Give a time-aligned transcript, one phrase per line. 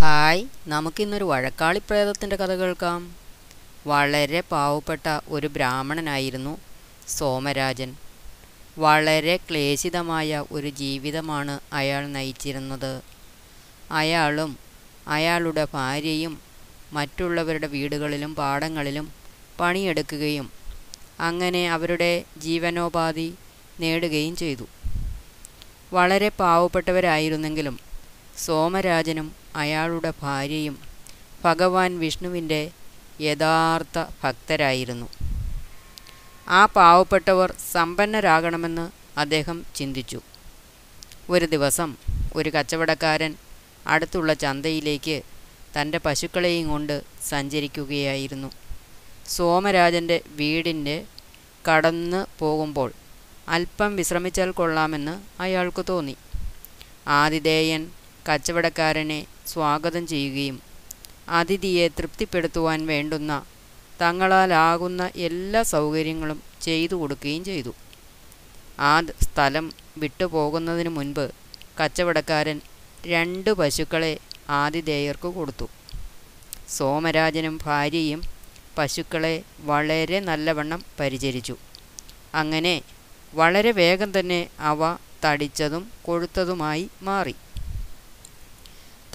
[0.00, 3.16] Hi നമുക്കിന്നൊരു വഴക്കാളി പ്രേതത്തിന്റെ കഥ കേൾക്കാം.
[3.86, 6.58] വളരെ പാവപ്പെട്ട ഒരു ബ്രാഹ്മണനായിരുന്നു
[7.08, 7.96] സോമരാജൻ.
[8.78, 13.02] വളരെ ക്ലേശിതമായ ഒരു ജീവിതമാണ് അയാൾ നയിച്ചിരുന്നത്.
[13.90, 14.58] അയാളും
[15.08, 16.40] അയാളുടെ ഭാര്യയും
[16.92, 19.08] മറ്റുള്ളവരുടെ വീടുകളിലും പാടങ്ങളിലും
[19.60, 20.50] പണിയെടുക്കുകയും
[21.20, 23.34] അങ്ങനെ അവരുടെ ജീവനോപാധി
[23.80, 24.66] നേടുകയും ചെയ്തു.
[25.92, 27.76] വളരെ പാവപ്പെട്ടവരായിരുന്നെങ്കിലും
[28.38, 30.78] സോമരാജനും അയാളുടെ ഭാര്യയും
[31.44, 32.70] ഭഗവാൻ വിഷ്ണുവിന്റെ
[33.20, 35.06] യഥാർത്ഥ ഭക്തരായിരുന്നു.
[36.48, 40.20] ആ പാവപ്പെട്ടവർ സമ്പന്നരാകണമെന്ന് അദ്ദേഹം ചിന്തിച്ചു.
[41.30, 41.96] ഒരു ദിവസം
[42.36, 43.34] ഒരു കച്ചവടക്കാരൻ
[43.86, 45.22] അടുത്തുള്ള ചന്തയിലേക്ക്
[45.76, 48.50] തന്റെ പശുക്കളെയും കൊണ്ട് സഞ്ചരിക്കുകയായിരുന്നു.
[49.28, 51.04] സോമരാജന്റെ വീടിന്റെ
[51.68, 52.92] കടന്ന് പോകുമ്പോൾ
[53.48, 56.16] അല്പം വിശ്രമിച്ചാൽ കൊള്ളാമെന്ന് അയാൾക്ക് തോന്നി.
[57.08, 57.82] ആതിഥേയൻ
[58.28, 60.56] കച്ചവടക്കാരനെ സ്വാഗതം ചെയ്യുകയും
[61.28, 63.32] അതിഥിയെ തൃപ്തിപ്പെടുത്തുവാൻ വേണ്ടുന്ന
[64.00, 67.72] തങ്ങളാലാകുന്ന എല്ലാ സൗകര്യങ്ങളും ചെയ്തു കൊടുക്കുകയും ചെയ്തു.
[68.80, 68.92] ആ
[69.22, 71.24] സ്ഥലം വിട്ടുപോകുന്നതിന് മുൻപ്
[71.80, 72.60] കച്ചവടക്കാരൻ
[73.06, 74.12] രണ്ട് പശുക്കളെ
[74.50, 75.66] ആതിഥേയർക്ക് കൊടുത്തു.
[76.68, 78.22] സോമരാജനും ഭാര്യയും
[78.78, 81.56] പശുക്കളെ വളരെ നല്ലവണ്ണം പരിചരിച്ചു.
[82.34, 82.82] അങ്ങനെ
[83.34, 84.80] വളരെ വേഗം തന്നെ അവ
[85.24, 87.34] തടിച്ചതും കൊഴുത്തതുമായി മാറി.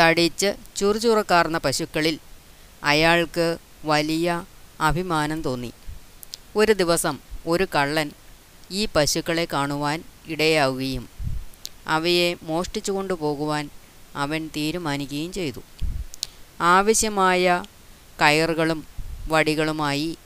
[0.00, 2.18] തടിച്ച് ചുറുചുറക്കാർന്ന പശുക്കളിൽ
[2.84, 4.44] അയാൾക്ക് വലിയ
[4.80, 5.72] അഭിമാനം തോന്നി.
[6.56, 8.10] ഒരു ദിവസം ഒരു കള്ളൻ
[8.70, 11.08] ഈ പശുക്കളെ കാണുവാൻ ഇടയാവുകയും
[11.86, 13.70] അവയെ മോഷ്ടിച്ചു കൊണ്ടുപോകുവാൻ
[14.16, 15.60] അവൻ തീരുമാനിക്കുകയും ചെയ്തു.
[16.60, 17.64] ആവശ്യമായ
[18.20, 18.86] കയറുകളും
[19.28, 20.18] വടികളുമായി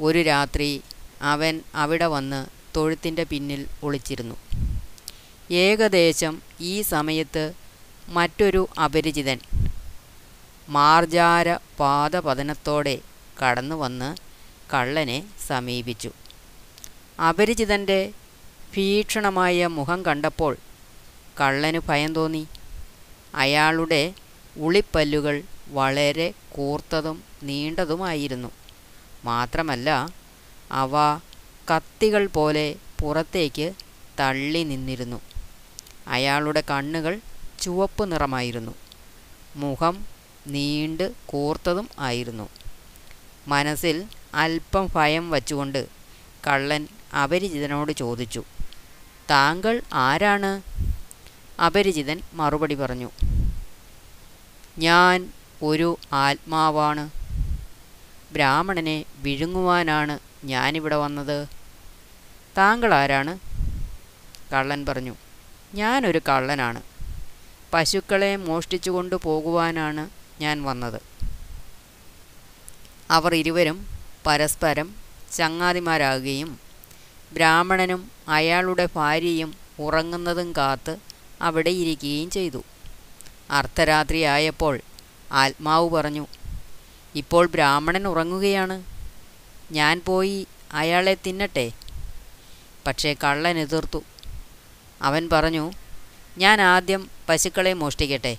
[0.00, 0.82] ഒരു രാത്രി
[1.22, 4.34] അവൻ അവിടെ വന്ന് തൊഴുത്തിന്റെ പിന്നിൽ ഒളിച്ചിരുന്നു.
[5.50, 7.52] ഏകദേശം ഈ സമയത്ത്
[8.08, 9.38] മറ്റൊരു അപരിചിതൻ.
[10.68, 12.98] മാർജാര പാദപതനത്തോടെ
[13.42, 14.16] കടന്നു വന്ന്
[14.74, 16.10] കള്ളനെ സമീപിച്ചു.
[17.28, 18.12] അപരിചിതന്റെ
[18.76, 20.56] ഭീക്ഷണമായ മുഖം കണ്ടപ്പോൾ
[21.40, 22.48] കള്ളന് ഭയം തോന്നി.
[23.34, 24.14] അയാളുടെ
[24.56, 28.50] ഉളിപ്പല്ലുകൾ വളരെ കൂർത്തതും നീണ്ടതുമായിരുന്നു.
[29.24, 30.08] മാത്രമല്ല
[30.72, 31.20] അവ
[31.70, 33.72] കത്തികൾ പോലെ പുറത്തേക്ക്
[34.20, 35.20] തള്ളി നിന്നിരുന്നു
[36.08, 37.20] അയാളുടെ കണ്ണുകൾ
[37.60, 38.74] ചുവപ്പ് നിറമായിരുന്നു.
[39.56, 40.06] മുഖം
[40.46, 42.48] നീണ്ട് കൂർത്തതും ആയിരുന്നു.
[43.48, 45.88] മനസ്സിൽ അല്പം ഭയം വച്ചുകൊണ്ട്
[46.46, 46.88] കള്ളൻ
[47.22, 48.44] അപരിചിതനോട് ചോദിച്ചു
[49.30, 50.62] താങ്കൾ ആരാണ്?
[51.62, 53.10] അപരിചിതൻ മറുപടി പറഞ്ഞു
[54.78, 57.10] ഞാൻ ഒരു ആത്മാവാണ്.
[58.32, 61.48] ബ്രാഹ്മണനെ വിഴുങ്ങുവാനാണ് ഞാനിവിടെ വന്നത്.
[62.58, 63.38] താങ്കൾ ആരാണ്?
[64.52, 65.14] കള്ളൻ പറഞ്ഞു
[65.74, 66.95] ഞാനൊരു കള്ളനാണ്.
[67.74, 70.10] പശുക്കളെ മോഷ്ടിച്ചു കൊണ്ടുപോകുവാനാണ്
[70.40, 71.00] ഞാൻ വന്നത്.
[73.10, 73.86] അവർ ഇരുവരും
[74.26, 74.94] പരസ്പരം
[75.32, 76.60] ചങ്ങാതിമാരാകുകയും
[77.32, 80.96] ബ്രാഹ്മണനും അയാളുടെ ഭാര്യയും ഉറങ്ങുന്നതും കാത്ത്
[81.42, 82.64] അവിടെ ഇരിക്കുകയും ചെയ്തു.
[83.50, 84.80] അർദ്ധരാത്രിയായപ്പോൾ
[85.32, 86.26] ആത്മാവ് പറഞ്ഞു
[87.14, 88.84] ഇപ്പോൾ ബ്രാഹ്മണൻ ഉറങ്ങുകയാണ്.
[89.72, 91.72] ഞാൻ പോയി അയാളെ തിന്നട്ടെ.
[92.86, 94.02] പക്ഷേ കള്ളൻ എതിർത്തു.
[95.02, 95.72] അവൻ പറഞ്ഞു
[96.38, 98.36] ഞാൻ ആദ്യം പശുക്കളെ മോഷ്ടിക്കട്ടെ.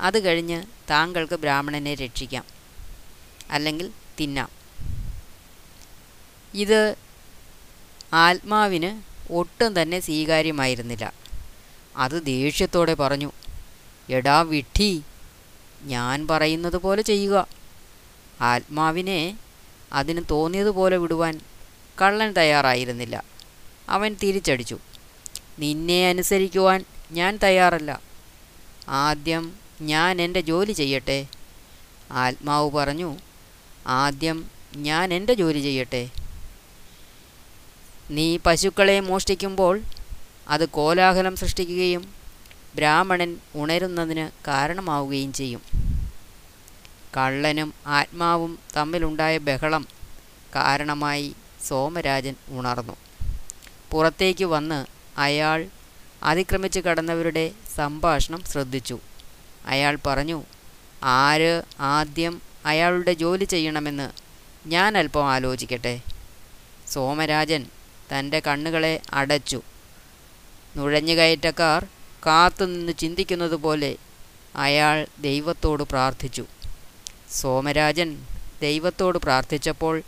[0.00, 2.44] അത് കഴിഞ്ഞ് താങ്കൾക്ക് ബ്രാഹ്മണനെ രക്ഷിക്കാം.
[3.50, 3.90] അല്ലെങ്കിൽ
[4.20, 4.48] തിന്നാം.
[6.54, 6.96] ഇത്
[8.12, 9.02] ആത്മാവിന്
[9.32, 11.12] ഒട്ടും തന്നെ സ്വീകാര്യമായിരുന്നില്ല.
[11.96, 13.32] അത് ദേഷ്യത്തോടെ പറഞ്ഞു
[14.10, 15.02] എടാ വിഡ്ഢി
[15.82, 17.46] ഞാൻ പറയുന്നത് പോലെ ചെയ്യുക.
[18.40, 19.38] ആത്മാവിനെ
[19.92, 21.40] അതിന് തോന്നിയതുപോലെ വിടുവാൻ
[22.02, 23.24] കള്ളൻ തയ്യാറായിരുന്നില്ല.
[23.88, 24.78] അവൻ തിരിച്ചടിച്ചു.
[25.58, 28.00] നിന്നെ അനുസരിക്കുവാൻ ഞാൻ തയ്യാറല്ല.
[28.88, 31.26] ആദ്യം ഞാൻ എന്റെ ജോലി ചെയ്യട്ടെ.
[32.10, 33.16] ആത്മാവ് പറഞ്ഞു
[33.86, 36.10] ആദ്യം ഞാൻ എന്റെ ജോലി ചെയ്യട്ടെ.
[38.10, 39.80] നീ പശുക്കളെ മോഷ്ടിക്കുമ്പോൾ
[40.48, 42.14] അത് കോലാഹലം സൃഷ്ടിക്കുകയും
[42.74, 45.62] ബ്രാഹ്മണൻ ഉണരുന്നതിന് കാരണമാവുകയും ചെയ്യും.
[47.16, 49.88] കള്ളനും ആത്മാവും തമ്മിലുണ്ടായ ബഹളം
[50.54, 51.34] കാരണമായി
[51.66, 52.96] സോമരാജൻ ഉണർന്നു.
[53.90, 54.86] പുറത്തേക്ക് വന്ന്
[55.18, 55.66] അയാൾ
[56.22, 58.98] അതിക്രമിച്ച് കടന്നവരുടെ സംഭാഷണം ശ്രദ്ധിച്ചു.
[59.66, 60.44] അയാൾ പറഞ്ഞു
[61.02, 64.10] ആര് ആദ്യം അയാളുടെ ജോലി ചെയ്യണമെന്ന്
[64.68, 66.00] ഞാൻ അല്പം ആലോചിക്കട്ടെ.
[66.92, 67.66] സോമരാജൻ
[68.12, 69.62] തന്റെ കണ്ണുകളെ അടച്ചു.
[70.76, 71.84] നുഴഞ്ഞുകയറ്റക്കാർ
[72.26, 73.96] കാത്തുനിന്ന് ചിന്തിക്കുന്നത് പോലെ
[74.56, 76.44] അയാൾ ദൈവത്തോട് പ്രാർത്ഥിച്ചു.
[77.32, 78.26] സോമരാജൻ
[78.62, 80.02] ദൈവത്തോട് പ്രാർത്ഥിച്ചപ്പോൾ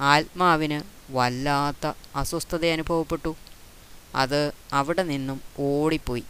[0.00, 3.36] ആത്മാവിന് വല്ലാത്ത അസ്വസ്ഥത അനുഭവപ്പെട്ടു.
[4.14, 6.24] അത് അവിടെ നിന്നും ഓടിപ്പോയി.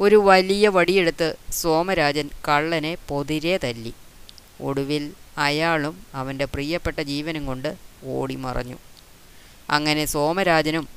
[0.00, 3.94] ഒരു വലിയ വടിയെടുത്ത് സോമരാജൻ കള്ളനെ പൊതിരെ തല്ലി.
[4.60, 8.76] ഒടുവിൽ അയാളും അവന്റെ പ്രിയപ്പെട്ട ജീവനും കൊണ്ട് ഓടിമറഞ്ഞു.
[9.70, 10.88] അങ്ങനെ സോമരാജനും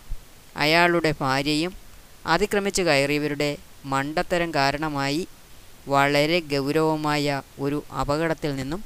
[0.56, 1.74] അയാളുടെ ഭാര്യയും
[2.26, 5.28] അതിക്രമിച്ച് കയറിയവരുടെ മണ്ടത്തരം കാരണമായി
[5.88, 8.84] വളരെ ഗൗരവമായ ഒരു അപകടത്തിൽ നിന്നും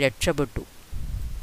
[0.00, 0.60] രക്ഷപ്പെട്ടു.